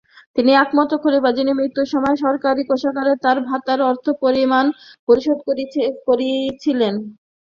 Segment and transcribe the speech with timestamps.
[0.35, 4.65] তিনি একমাত্র খলিফা যিনি মৃত্যুর সময় সরকারি কোষাগারে তার ভাতার অর্থ পরিমাণ
[5.07, 5.37] পরিশোধ
[6.07, 6.93] করেছিলেন।